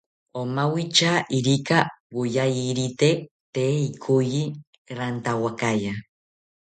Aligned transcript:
omawitya 0.41 1.13
irika 1.37 1.79
woyayirite, 2.15 3.09
tee 3.53 3.75
ikoyi 3.89 4.43
rantawakaya 4.97 5.93